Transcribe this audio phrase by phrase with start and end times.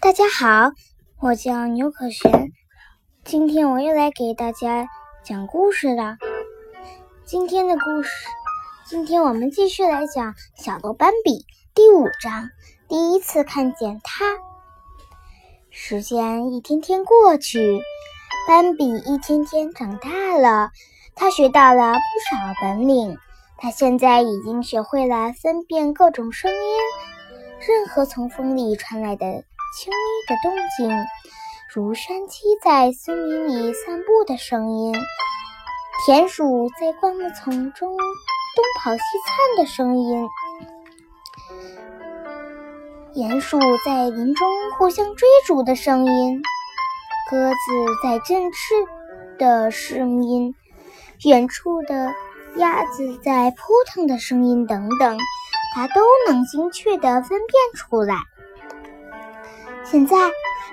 [0.00, 0.70] 大家好，
[1.20, 2.50] 我叫牛可璇，
[3.24, 4.88] 今天我又来给大家
[5.22, 6.16] 讲故事了。
[7.26, 8.10] 今天的故事，
[8.86, 11.40] 今天我们继续来讲《小鹿斑比》
[11.74, 12.48] 第五章。
[12.88, 14.24] 第一次看见他，
[15.68, 17.82] 时间一天天过去，
[18.48, 20.70] 斑比一天天长大了，
[21.14, 23.18] 他学到了不少本领。
[23.58, 26.58] 他现在已经学会了分辨各种声音，
[27.66, 29.98] 任何从风里传来的轻微
[30.28, 30.96] 的动静，
[31.74, 34.94] 如山鸡在森林里散步的声音，
[36.06, 40.28] 田鼠在灌木丛中东跑西窜的声音。
[43.14, 44.48] 鼹鼠在林中
[44.78, 46.40] 互相追逐的声音，
[47.28, 47.56] 鸽子
[48.04, 48.74] 在振翅
[49.40, 50.54] 的声音，
[51.24, 52.12] 远处的
[52.58, 53.56] 鸭子在扑
[53.88, 55.18] 腾的声音等等，
[55.76, 58.16] 它都能精确地分辨出来。
[59.84, 60.16] 现在，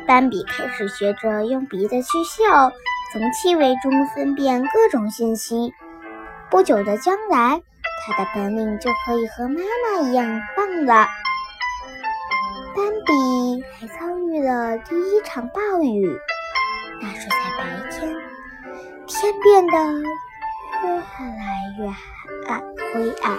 [0.08, 2.72] 斑比开始学着用鼻子去嗅，
[3.12, 5.74] 从气味中分辨各种信息。
[6.50, 7.62] 不久的将来，
[8.08, 11.10] 它的本领就可以和妈妈一样棒了。
[12.74, 16.18] 斑比还遭遇了第一场暴雨，
[17.02, 18.16] 那是在白天，
[19.06, 20.02] 天变得
[20.82, 21.88] 越来越
[22.48, 22.62] 暗
[22.94, 23.38] 灰暗。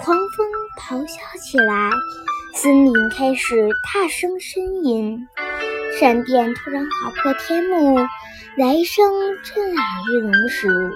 [0.00, 0.46] 狂风
[0.78, 1.90] 咆哮起来，
[2.54, 5.26] 森林开始大声呻吟，
[5.98, 7.98] 闪电突然划破天幕，
[8.56, 9.04] 雷声
[9.42, 10.92] 震耳欲聋时，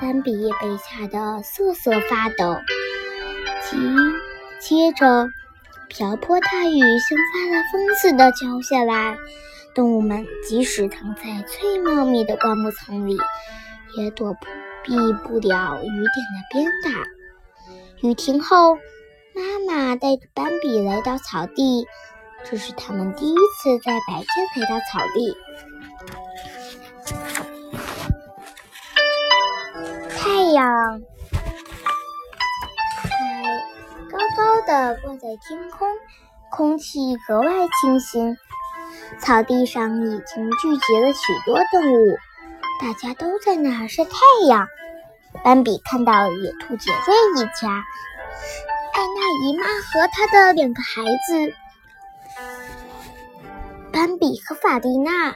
[0.00, 2.56] 斑比也被吓得瑟瑟发抖。
[3.70, 3.96] 紧。
[4.60, 5.28] 接着，
[5.88, 9.16] 瓢泼大雨像发了疯似的浇下来。
[9.74, 13.18] 动物们即使躺在最茂密的灌木丛里，
[13.98, 14.34] 也躲
[14.84, 14.92] 避
[15.24, 16.90] 不了雨点的鞭打。
[18.02, 18.74] 雨停后，
[19.32, 21.86] 妈妈带着斑比来到草地，
[22.44, 25.36] 这是他们第一次在白天来到草地。
[30.18, 31.00] 太阳
[33.02, 34.12] 还。
[34.36, 35.88] 高的挂在天空，
[36.50, 37.46] 空气格外
[37.80, 38.36] 清新。
[39.20, 42.16] 草地上已经聚集了许多动物，
[42.80, 44.10] 大家都在那儿晒太
[44.48, 44.66] 阳。
[45.44, 47.68] 斑比看到野兔姐姐一家，
[48.92, 51.54] 艾娜姨妈和她的两个孩子。
[53.92, 55.32] 斑比和法蒂娜、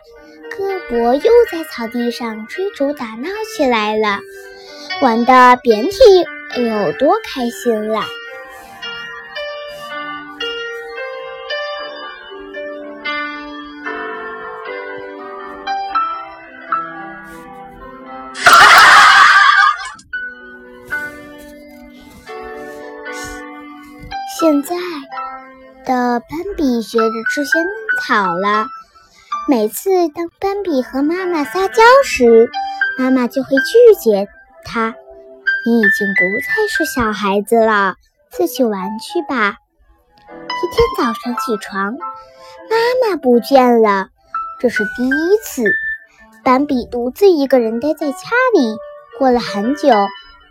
[0.57, 4.21] 戈博又在草地上追逐打闹起来了，
[5.03, 5.99] 玩的别提
[6.63, 8.03] 有多开心了！
[24.47, 24.77] 现在
[25.85, 27.69] 的斑比学着吃些嫩
[28.07, 28.69] 草了。
[29.49, 32.49] 每次当斑比和妈妈撒娇时，
[32.97, 34.29] 妈妈就会拒绝
[34.65, 34.95] 他
[35.67, 37.97] ：“你已经不再是小孩子了，
[38.31, 39.57] 自己玩去吧。”
[40.31, 41.95] 一天早上起床，
[42.71, 44.11] 妈妈不见了，
[44.61, 45.65] 这是第一次。
[46.45, 48.19] 斑比独自一个人待在家
[48.55, 48.77] 里，
[49.19, 49.89] 过了很久，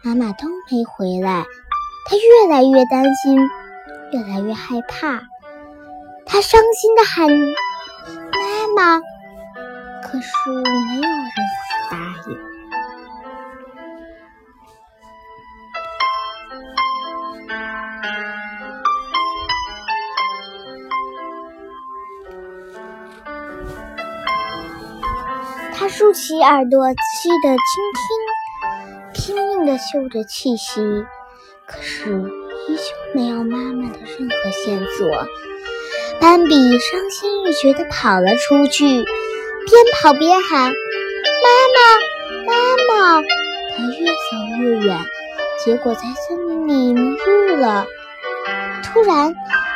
[0.04, 1.46] 妈妈都没回来，
[2.10, 3.40] 他越来越担心。
[4.12, 5.22] 越来越害怕，
[6.26, 7.30] 他伤心的喊
[8.76, 9.02] 妈妈，
[10.04, 11.36] 可是没有人
[11.92, 12.38] 答应。
[25.78, 31.06] 他竖起耳朵，仔细的倾听，拼命的嗅着气息，
[31.66, 32.45] 可是。
[32.68, 32.84] 依旧
[33.14, 35.08] 没有妈妈的任何线索，
[36.20, 39.06] 斑比伤心欲绝地跑了出去，边
[40.02, 40.72] 跑边喊
[41.44, 41.78] ：“妈妈，
[42.48, 42.53] 妈
[42.88, 43.22] 妈！”
[43.78, 44.14] 他越走
[44.59, 45.00] 越远，
[45.64, 47.86] 结果在森林里迷路了。
[48.84, 49.34] 突然，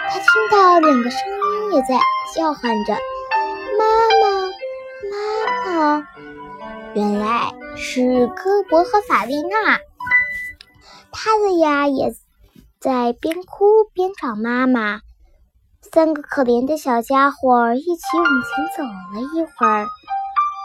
[0.09, 1.99] 他听到两个声音也在
[2.35, 2.93] 叫唤着
[3.77, 3.85] ：“妈
[4.21, 4.49] 妈，
[5.11, 6.07] 妈妈！”
[6.95, 9.77] 原来是科博和法丽娜，
[11.11, 12.11] 他的呀也。
[12.79, 15.01] 在边哭边找妈妈，
[15.81, 19.85] 三个可怜的小家伙一起往前走了一会儿，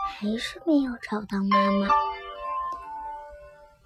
[0.07, 1.89] 还是没有找到妈妈。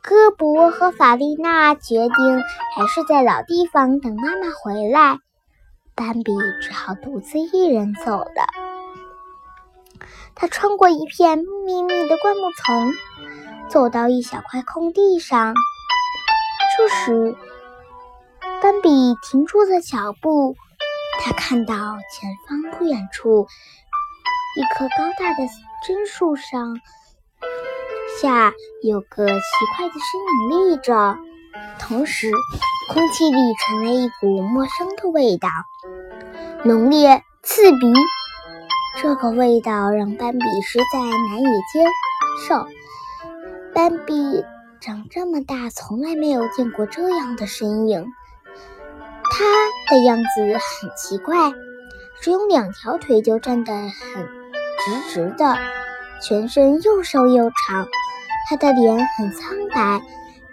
[0.02, 2.42] 戈博和法丽娜决定
[2.76, 5.20] 还是在老地方等妈妈回来，
[5.94, 6.30] 斑比
[6.60, 8.46] 只好独自一人走了。
[10.34, 12.92] 他穿过一片密密的灌木丛，
[13.70, 15.54] 走到一小块空地上，
[16.76, 17.34] 这时。
[18.78, 20.54] 斑比停住了脚步，
[21.20, 23.48] 他看到前方不远处
[24.56, 25.42] 一棵高大的
[25.84, 26.80] 榛树上
[28.20, 28.52] 下
[28.84, 29.34] 有个奇
[29.76, 31.18] 怪的身影立着，
[31.80, 32.30] 同时
[32.92, 35.48] 空气里传来一股陌生的味道，
[36.64, 37.92] 浓烈刺鼻。
[39.02, 41.84] 这个味道让斑比实在难以接
[42.46, 42.64] 受。
[43.74, 44.44] 斑比
[44.80, 48.06] 长这么大，从来没有见过这样的身影。
[49.38, 49.44] 它
[49.94, 51.52] 的样子很奇怪，
[52.20, 54.26] 只有两条腿就站得很
[54.84, 55.56] 直直的，
[56.20, 57.86] 全身又瘦又长。
[58.50, 60.02] 它的脸很苍白，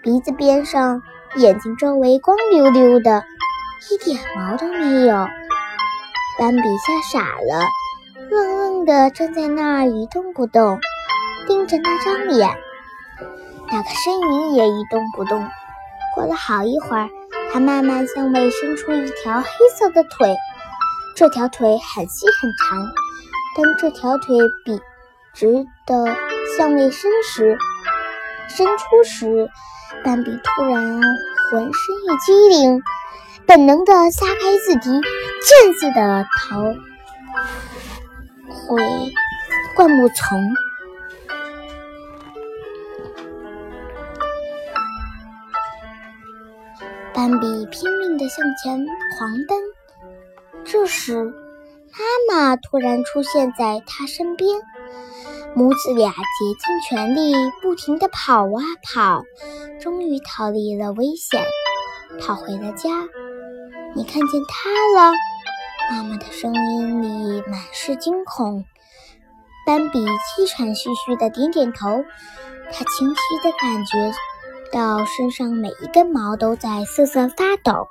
[0.03, 1.01] 鼻子边上、
[1.37, 3.23] 眼睛周围光溜溜的，
[3.89, 5.27] 一点毛都没有。
[6.37, 7.65] 斑比吓傻了。
[8.29, 10.79] 愣愣地站在那儿一动不动，
[11.47, 12.55] 盯着那张脸。
[13.71, 15.49] 那个身影也一动不动。
[16.13, 17.09] 过了好一会儿，
[17.55, 19.47] 它慢慢向外伸出一条黑
[19.79, 20.35] 色的腿。
[21.15, 22.85] 这条腿很细很长。
[23.55, 24.35] 当这条腿
[24.65, 24.77] 笔
[25.33, 26.05] 直的
[26.57, 27.57] 向外伸时，
[28.49, 29.49] 伸出时，
[30.03, 31.01] 斑比突然
[31.49, 32.83] 浑身一激灵，
[33.47, 36.61] 本能地撒开自己，箭似的逃。
[38.67, 38.83] 回
[39.77, 40.53] 灌木丛，
[47.15, 48.85] 斑比拼命地向前
[49.17, 49.57] 狂奔。
[50.65, 54.59] 这时，妈妈突然出现在他身边，
[55.55, 56.17] 母子俩竭
[56.59, 59.23] 尽全力，不停地跑啊跑，
[59.79, 61.41] 终于逃离了危险，
[62.19, 62.89] 跑回了家。
[63.95, 64.69] 你看见他
[64.99, 65.13] 了？
[65.89, 68.65] 妈妈的声音里满是惊恐，
[69.65, 72.03] 斑比气喘吁吁地点点头。
[72.73, 74.11] 他清晰地感觉
[74.75, 77.87] 到身上每一根毛都在瑟瑟发抖。